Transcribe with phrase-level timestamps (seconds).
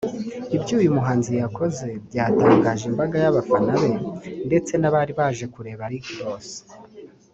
[0.55, 3.91] Ibyo uyu muhanzi yakoze byatangaje imbaga y’abafana be
[4.47, 6.49] ndetse n’abari baje kureba Rick Ross